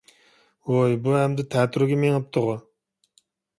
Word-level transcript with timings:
ۋوي 0.71 0.95
بۇ 1.03 1.13
ئەمدى 1.19 1.45
تەتۈرىگە 1.57 2.01
مېڭىپتىغۇ؟ 2.07 2.59